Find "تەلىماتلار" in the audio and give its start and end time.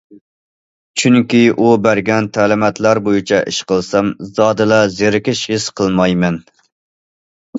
2.37-3.01